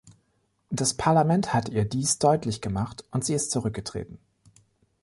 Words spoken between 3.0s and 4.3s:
und sie ist zurückgetreten.